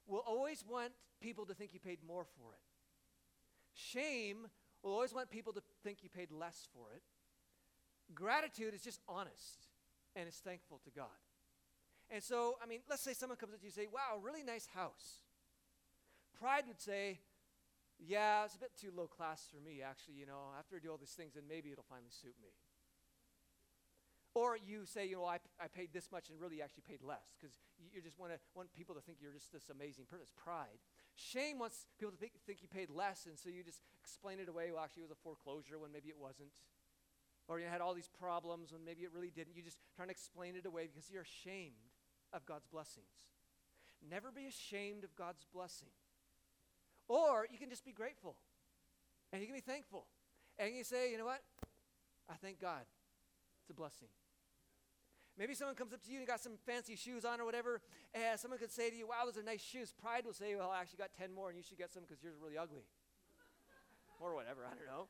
[0.06, 2.60] will always want people to think you paid more for it.
[3.74, 4.46] Shame
[4.82, 7.02] will always want people to think you paid less for it.
[8.14, 9.68] Gratitude is just honest
[10.16, 11.06] and is thankful to God.
[12.10, 14.42] And so, I mean, let's say someone comes up to you and say, wow, really
[14.42, 15.24] nice house.
[16.40, 17.20] Pride would say,
[17.98, 20.54] yeah, it's a bit too low class for me, actually, you know.
[20.58, 22.54] After I do all these things, then maybe it'll finally suit me.
[24.34, 27.34] Or you say, you know, I, I paid this much and really actually paid less
[27.34, 30.22] because you, just want to want people to think you're just this amazing person.
[30.22, 30.78] It's pride.
[31.18, 34.48] Shame wants people to think, think you paid less, and so you just explain it
[34.48, 34.70] away.
[34.70, 36.54] Well, actually, it was a foreclosure when maybe it wasn't.
[37.48, 39.56] Or you had all these problems when maybe it really didn't.
[39.56, 41.90] You just trying to explain it away because you're ashamed
[42.32, 43.06] of God's blessings.
[44.08, 45.88] Never be ashamed of God's blessing.
[47.08, 48.36] Or you can just be grateful
[49.32, 50.06] and you can be thankful.
[50.58, 51.40] And you say, you know what?
[52.28, 52.84] I thank God.
[53.62, 54.08] It's a blessing.
[55.38, 57.80] Maybe someone comes up to you and got some fancy shoes on or whatever,
[58.12, 59.94] and someone could say to you, Wow, those are nice shoes.
[59.94, 62.22] Pride will say, Well, I actually got 10 more and you should get some because
[62.22, 62.82] yours are really ugly.
[64.20, 65.06] or whatever, I don't know.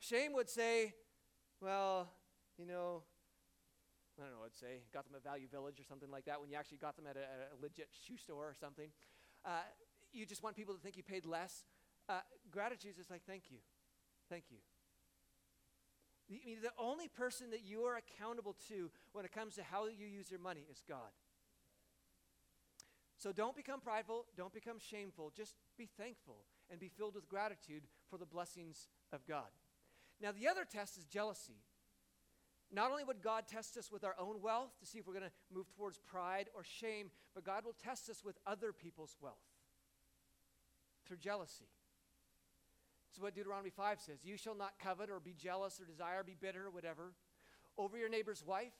[0.00, 0.94] Shame would say,
[1.60, 2.08] Well,
[2.58, 3.02] you know,
[4.18, 6.50] I don't know I'd say, got them at Value Village or something like that when
[6.50, 8.88] you actually got them at a, a legit shoe store or something.
[9.44, 9.60] Uh,
[10.12, 11.64] you just want people to think you paid less.
[12.08, 13.58] Uh, gratitude is like, Thank you.
[14.28, 14.58] Thank you.
[16.30, 19.86] I mean, the only person that you are accountable to when it comes to how
[19.86, 21.10] you use your money is God.
[23.16, 27.82] So don't become prideful, don't become shameful, just be thankful and be filled with gratitude
[28.08, 29.50] for the blessings of God.
[30.20, 31.62] Now, the other test is jealousy.
[32.72, 35.26] Not only would God test us with our own wealth to see if we're going
[35.26, 39.34] to move towards pride or shame, but God will test us with other people's wealth
[41.06, 41.66] through jealousy.
[43.12, 46.36] Is what Deuteronomy 5 says You shall not covet or be jealous or desire, be
[46.40, 47.12] bitter, or whatever,
[47.76, 48.74] over your neighbor's wife.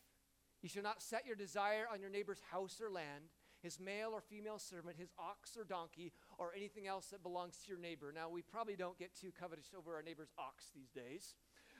[0.62, 3.24] You shall not set your desire on your neighbor's house or land,
[3.62, 7.68] his male or female servant, his ox or donkey, or anything else that belongs to
[7.68, 8.12] your neighbor.
[8.14, 11.34] Now, we probably don't get too covetous over our neighbor's ox these days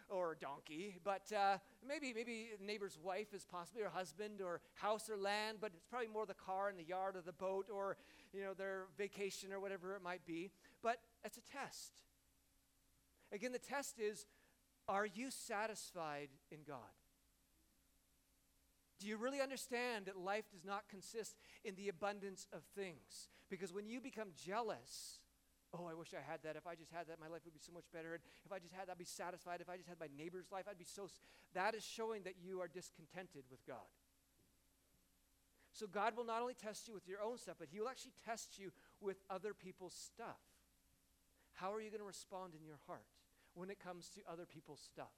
[0.08, 5.16] or donkey, but uh, maybe maybe neighbor's wife is possibly her husband or house or
[5.16, 7.96] land, but it's probably more the car and the yard or the boat or
[8.32, 10.50] you know their vacation or whatever it might be.
[10.82, 11.92] But it's a test.
[13.32, 14.26] Again, the test is
[14.88, 16.99] are you satisfied in God?
[19.00, 23.28] Do you really understand that life does not consist in the abundance of things?
[23.48, 25.18] Because when you become jealous,
[25.72, 26.56] oh, I wish I had that.
[26.56, 28.14] If I just had that, my life would be so much better.
[28.14, 29.60] And if I just had that, I'd be satisfied.
[29.60, 31.08] If I just had my neighbor's life, I'd be so.
[31.54, 33.88] That is showing that you are discontented with God.
[35.72, 38.12] So God will not only test you with your own stuff, but He will actually
[38.26, 40.42] test you with other people's stuff.
[41.54, 43.06] How are you going to respond in your heart?
[43.54, 45.12] when it comes to other people's stuff.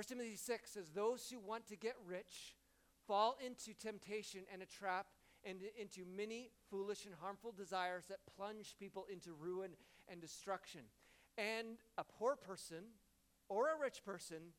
[0.00, 2.56] 1 Timothy 6 says, Those who want to get rich
[3.06, 5.08] fall into temptation and a trap
[5.44, 9.72] and into many foolish and harmful desires that plunge people into ruin
[10.08, 10.80] and destruction.
[11.36, 12.84] And a poor person
[13.50, 14.54] or a rich person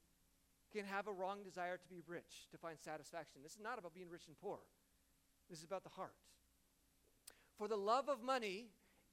[0.71, 3.41] can have a wrong desire to be rich, to find satisfaction.
[3.41, 4.59] This is not about being rich and poor,
[5.49, 6.13] this is about the heart.
[7.57, 8.67] For the love of money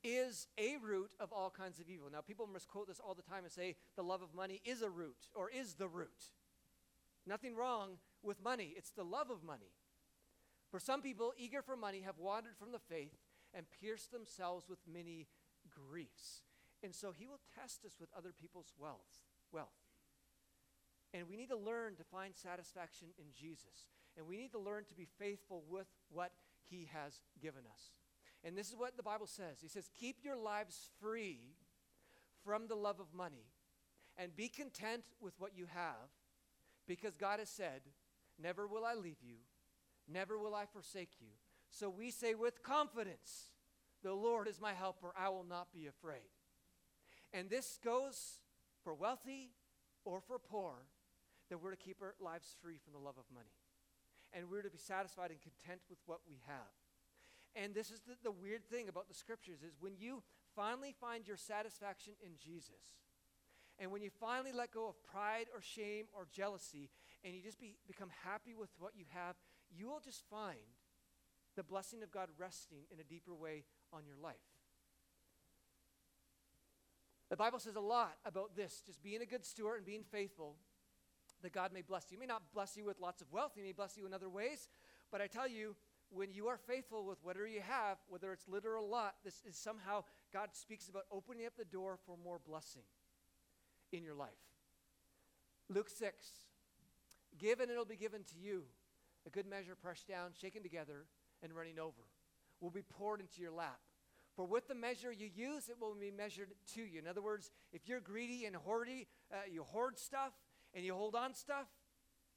[0.05, 2.09] is a root of all kinds of evil.
[2.13, 4.91] Now, people misquote this all the time and say the love of money is a
[4.91, 6.33] root or is the root.
[7.27, 9.73] Nothing wrong with money, it's the love of money.
[10.71, 13.17] For some people, eager for money, have wandered from the faith
[13.55, 15.27] and pierced themselves with many
[15.71, 16.43] griefs.
[16.83, 19.25] And so he will test us with other people's wealth.
[19.53, 19.69] wealth.
[21.15, 23.89] And we need to learn to find satisfaction in Jesus.
[24.17, 26.33] And we need to learn to be faithful with what
[26.69, 27.93] he has given us.
[28.45, 31.41] And this is what the Bible says He says, Keep your lives free
[32.45, 33.47] from the love of money
[34.17, 36.11] and be content with what you have
[36.87, 37.83] because God has said,
[38.41, 39.37] Never will I leave you,
[40.09, 41.29] never will I forsake you.
[41.71, 43.51] So we say with confidence,
[44.03, 46.31] The Lord is my helper, I will not be afraid.
[47.33, 48.39] And this goes
[48.83, 49.51] for wealthy
[50.05, 50.73] or for poor,
[51.51, 53.53] that we're to keep our lives free from the love of money.
[54.33, 56.73] And we're to be satisfied and content with what we have.
[57.61, 60.23] And this is the, the weird thing about the scriptures is when you
[60.55, 63.03] finally find your satisfaction in Jesus,
[63.81, 66.89] and when you finally let go of pride or shame or jealousy,
[67.25, 69.35] and you just be, become happy with what you have,
[69.77, 70.59] you will just find
[71.57, 74.37] the blessing of God resting in a deeper way on your life.
[77.29, 80.55] The Bible says a lot about this, just being a good steward and being faithful,
[81.43, 82.17] that God may bless you.
[82.17, 84.29] He may not bless you with lots of wealth, He may bless you in other
[84.29, 84.69] ways,
[85.11, 85.75] but I tell you,
[86.11, 89.57] when you are faithful with whatever you have, whether it's little or lot, this is
[89.57, 92.83] somehow God speaks about opening up the door for more blessing
[93.93, 94.31] in your life.
[95.69, 96.27] Luke 6
[97.39, 98.65] Give and it'll be given to you.
[99.27, 101.05] A good measure pressed down, shaken together,
[101.43, 102.09] and running over
[102.61, 103.79] will be poured into your lap.
[104.35, 107.01] For with the measure you use, it will be measured to you.
[107.01, 110.33] In other words, if you're greedy and hoardy, uh, you hoard stuff
[110.75, 111.67] and you hold on stuff,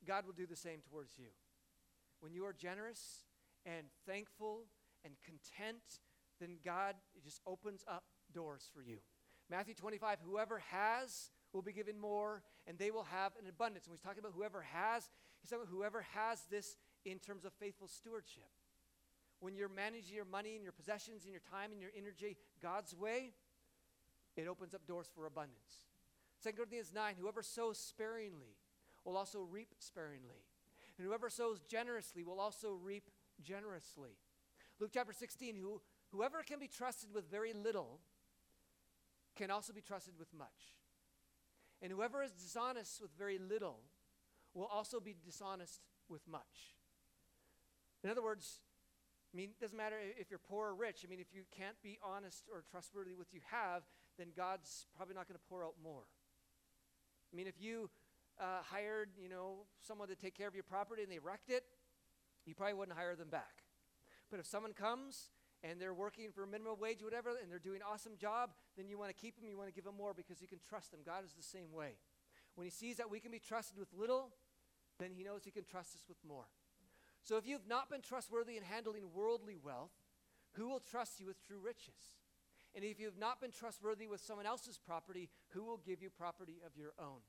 [0.06, 1.28] God will do the same towards you.
[2.20, 3.24] When you are generous,
[3.66, 4.66] and thankful
[5.04, 6.00] and content,
[6.40, 8.04] then God just opens up
[8.34, 8.98] doors for you.
[9.50, 13.86] Matthew 25, whoever has will be given more, and they will have an abundance.
[13.86, 15.10] And he's talking about whoever has,
[15.42, 18.50] he's talking about whoever has this in terms of faithful stewardship.
[19.40, 22.96] When you're managing your money and your possessions and your time and your energy God's
[22.96, 23.34] way,
[24.38, 25.86] it opens up doors for abundance.
[26.44, 28.56] 2 Corinthians 9 Whoever sows sparingly
[29.04, 30.46] will also reap sparingly.
[30.98, 33.10] And whoever sows generously will also reap
[33.42, 34.18] generously.
[34.80, 35.82] Luke chapter 16 who,
[36.12, 38.00] Whoever can be trusted with very little
[39.36, 40.76] can also be trusted with much.
[41.82, 43.80] And whoever is dishonest with very little
[44.54, 45.80] will also be dishonest
[46.10, 46.76] with much.
[48.04, 48.60] In other words,
[49.34, 51.06] I mean, it doesn't matter if you're poor or rich.
[51.06, 53.84] I mean, if you can't be honest or trustworthy with what you have,
[54.18, 56.04] then God's probably not going to pour out more.
[57.32, 57.90] I mean, if you
[58.40, 61.64] uh, hired, you know, someone to take care of your property and they wrecked it,
[62.46, 63.64] you probably wouldn't hire them back.
[64.30, 65.30] But if someone comes
[65.64, 68.88] and they're working for minimum wage or whatever, and they're doing an awesome job, then
[68.88, 70.92] you want to keep them, you want to give them more because you can trust
[70.92, 71.02] them.
[71.06, 71.98] God is the same way.
[72.56, 74.30] When He sees that we can be trusted with little,
[75.00, 76.46] then He knows He can trust us with more.
[77.24, 79.92] So if you've not been trustworthy in handling worldly wealth,
[80.54, 82.18] who will trust you with true riches?
[82.74, 86.62] And if you've not been trustworthy with someone else's property, who will give you property
[86.66, 87.20] of your own?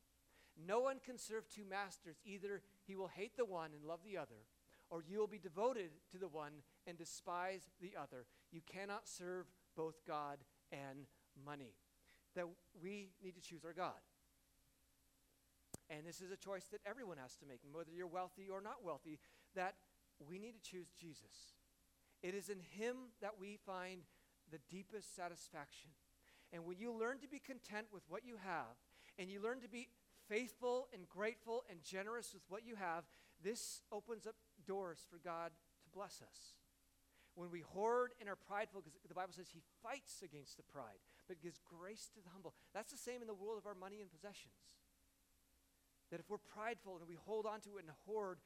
[0.56, 2.16] No one can serve two masters.
[2.24, 4.46] Either he will hate the one and love the other,
[4.93, 6.53] or you will be devoted to the one
[6.86, 8.26] and despise the other.
[8.53, 10.36] You cannot serve both God
[10.70, 11.07] and
[11.47, 11.72] money.
[12.36, 12.45] That
[12.80, 13.97] we need to choose our God.
[15.88, 18.84] And this is a choice that everyone has to make, whether you're wealthy or not
[18.84, 19.18] wealthy,
[19.55, 19.76] that
[20.28, 21.57] we need to choose Jesus.
[22.22, 24.03] It is in Him that we find
[24.51, 25.90] the deepest satisfaction.
[26.53, 28.76] And when you learn to be content with what you have,
[29.18, 29.88] and you learn to be
[30.28, 33.05] faithful and grateful and generous with what you have,
[33.43, 34.36] this opens up
[34.66, 35.50] doors for God
[35.84, 36.58] to bless us.
[37.34, 41.00] When we hoard and are prideful, because the Bible says He fights against the pride,
[41.28, 42.52] but gives grace to the humble.
[42.74, 44.68] That's the same in the world of our money and possessions.
[46.10, 48.38] That if we're prideful and we hold on to it and hoard,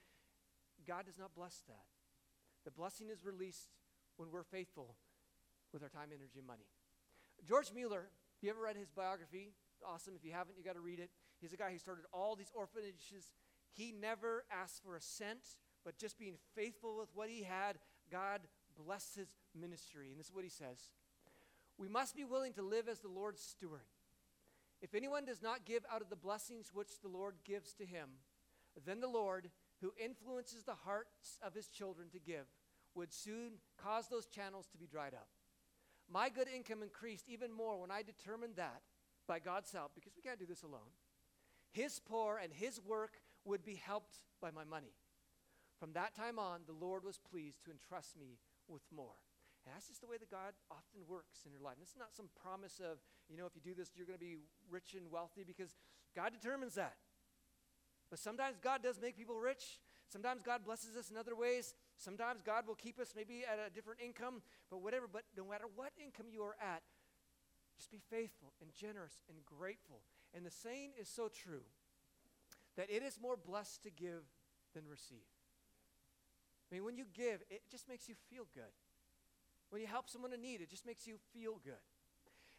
[0.87, 1.91] God does not bless that.
[2.65, 3.75] The blessing is released
[4.17, 4.95] when we're faithful
[5.73, 6.71] with our time, energy, and money.
[7.45, 8.07] George Mueller,
[8.37, 9.51] if you ever read his biography,
[9.85, 10.15] awesome.
[10.17, 11.11] If you haven't, you got to read it.
[11.41, 13.33] He's a guy who started all these orphanages.
[13.73, 17.79] He never asked for a cent, but just being faithful with what he had,
[18.11, 18.41] God
[18.85, 19.29] blessed his
[19.59, 20.09] ministry.
[20.11, 20.91] And this is what he says
[21.79, 23.87] We must be willing to live as the Lord's steward.
[24.83, 28.09] If anyone does not give out of the blessings which the Lord gives to him,
[28.85, 29.49] then the Lord,
[29.81, 32.47] who influences the hearts of his children to give,
[32.95, 35.29] would soon cause those channels to be dried up.
[36.13, 38.83] My good income increased even more when I determined that,
[39.29, 40.93] by God's help, because we can't do this alone,
[41.71, 44.93] his poor and his work would be helped by my money.
[45.79, 49.21] From that time on, the Lord was pleased to entrust me with more.
[49.67, 51.75] And that's just the way that God often works in your life.
[51.75, 52.99] And this is not some promise of,
[53.29, 54.39] you know, if you do this, you're going to be
[54.71, 55.75] rich and wealthy because
[56.15, 56.97] God determines that.
[58.09, 59.81] But sometimes God does make people rich.
[60.09, 61.75] Sometimes God blesses us in other ways.
[61.99, 65.07] Sometimes God will keep us maybe at a different income, but whatever.
[65.11, 66.83] But no matter what income you are at,
[67.77, 70.01] just be faithful and generous and grateful.
[70.33, 71.67] And the saying is so true
[72.77, 74.23] that it is more blessed to give
[74.75, 75.36] than receive.
[76.71, 78.75] I mean, when you give, it just makes you feel good.
[79.71, 81.83] When you help someone in need, it just makes you feel good.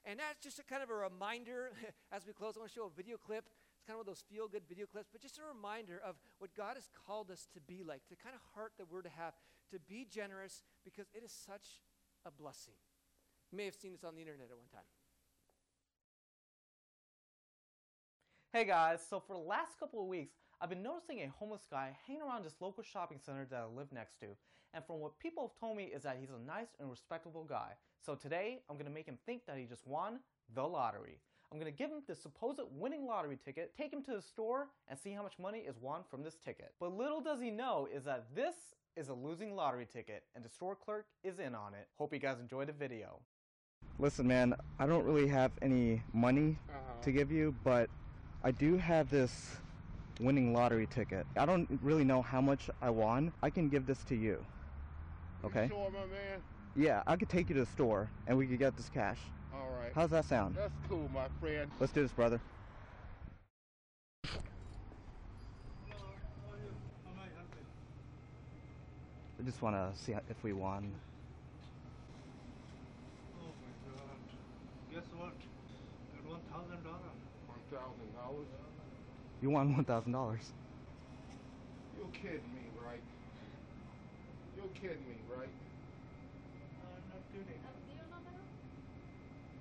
[0.05, 1.71] And that's just a kind of a reminder
[2.11, 2.55] as we close.
[2.55, 3.43] I want to show a video clip.
[3.75, 6.15] It's kind of one of those feel good video clips, but just a reminder of
[6.39, 9.09] what God has called us to be like, the kind of heart that we're to
[9.09, 9.33] have,
[9.71, 11.83] to be generous because it is such
[12.25, 12.75] a blessing.
[13.51, 14.87] You may have seen this on the internet at one time.
[18.53, 21.95] Hey guys, so for the last couple of weeks, I've been noticing a homeless guy
[22.07, 24.25] hanging around this local shopping center that I live next to.
[24.73, 27.73] And from what people have told me is that he's a nice and respectable guy.
[28.03, 30.19] So today, I'm gonna make him think that he just won
[30.55, 31.19] the lottery.
[31.51, 34.97] I'm gonna give him the supposed winning lottery ticket, take him to the store, and
[34.97, 36.73] see how much money is won from this ticket.
[36.79, 38.55] But little does he know is that this
[38.95, 41.87] is a losing lottery ticket, and the store clerk is in on it.
[41.99, 43.19] Hope you guys enjoyed the video.
[43.99, 47.03] Listen, man, I don't really have any money uh-huh.
[47.03, 47.91] to give you, but
[48.43, 49.57] I do have this
[50.20, 51.26] winning lottery ticket.
[51.36, 53.32] I don't really know how much I won.
[53.43, 54.43] I can give this to you.
[55.43, 55.63] Okay.
[55.63, 56.41] You sure, my man.
[56.76, 59.20] Yeah, I could take you to the store and we could get this cash.
[59.53, 59.91] All right.
[59.93, 60.55] How's that sound?
[60.55, 61.72] That's cool, my friend.
[61.80, 62.39] Let's do this, brother.
[69.39, 70.91] I just want to see if we won.
[73.39, 74.18] Oh my god.
[74.93, 75.34] Guess what?
[76.28, 76.41] $1,000.
[77.72, 78.66] $1,000?
[79.41, 80.39] You won $1,000.
[81.97, 83.01] You're kidding me, right?
[84.55, 85.49] You're kidding me, right?
[86.81, 87.61] Uh, I'm not kidding.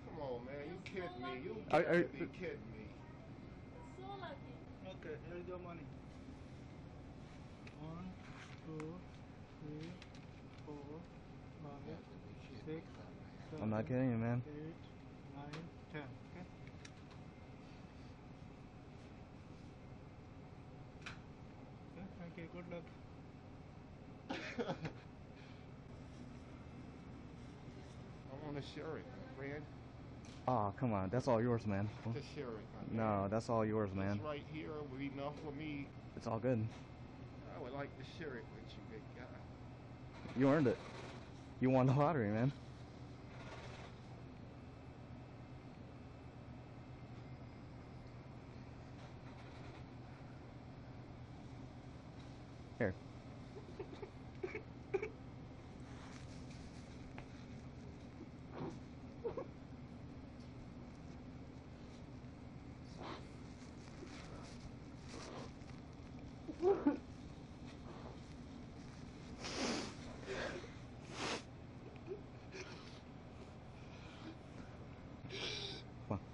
[0.06, 0.54] Come on, man.
[0.68, 1.44] You kidding me?
[1.44, 2.86] You Are- got are- to be uh, kidding me.
[4.88, 5.80] Okay, here's your money.
[7.80, 8.12] One,
[8.64, 8.94] two,
[9.60, 9.90] three,
[10.64, 11.00] four,
[11.62, 11.98] five,
[12.64, 12.82] six,
[13.60, 14.42] I'm not kidding you, man.
[14.46, 14.74] eight,
[15.34, 16.02] nine, ten.
[16.32, 16.44] Okay.
[21.98, 22.45] Okay, thank you.
[22.56, 22.82] Good luck.
[24.30, 24.34] I
[28.46, 29.62] want to share it, my friend.
[30.48, 31.10] Oh, come on.
[31.10, 31.90] That's all yours, man.
[32.04, 34.16] To share it, No, that's all yours, man.
[34.16, 35.86] This right here will be enough for me.
[36.16, 36.66] It's all good.
[37.54, 39.26] I would like to share it with you, big guy.
[40.40, 40.78] You earned it.
[41.60, 42.52] You won the lottery, man.
[52.78, 52.92] Here.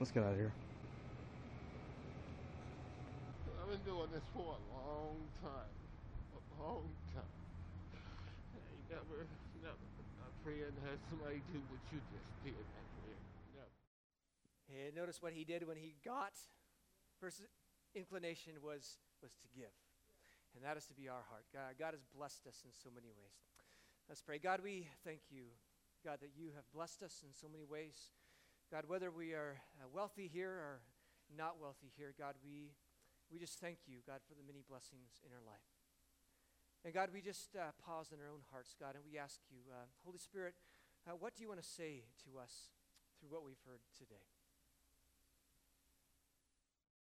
[0.03, 0.53] Let's get out of here.
[3.63, 5.71] I've been doing this for a long time.
[6.35, 7.23] A long time.
[8.51, 8.59] I
[8.91, 9.31] never,
[9.63, 9.79] never,
[10.43, 13.23] friend, had somebody do what you just did, friend.
[13.55, 13.71] Never.
[14.69, 16.35] And notice what he did when he got.
[17.21, 17.43] First
[17.95, 19.71] inclination was was to give.
[20.55, 21.47] And that is to be our heart.
[21.55, 23.39] God, God has blessed us in so many ways.
[24.09, 24.37] Let's pray.
[24.37, 25.55] God, we thank you,
[26.05, 28.13] God, that you have blessed us in so many ways.
[28.69, 30.83] God, whether we are uh, wealthy here or
[31.33, 32.75] not wealthy here, God, we,
[33.31, 35.72] we just thank you, God, for the many blessings in our life.
[36.85, 39.71] And God, we just uh, pause in our own hearts, God, and we ask you,
[39.71, 40.55] uh, Holy Spirit,
[41.07, 42.75] uh, what do you want to say to us
[43.21, 44.32] through what we've heard today?